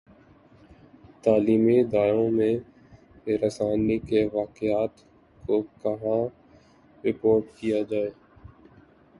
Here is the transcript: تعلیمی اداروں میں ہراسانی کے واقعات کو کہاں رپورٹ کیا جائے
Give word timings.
تعلیمی 1.23 1.75
اداروں 1.79 2.29
میں 2.31 2.53
ہراسانی 3.27 3.97
کے 3.99 4.25
واقعات 4.33 4.95
کو 5.43 5.61
کہاں 5.81 6.21
رپورٹ 7.03 7.55
کیا 7.57 7.81
جائے 7.89 8.09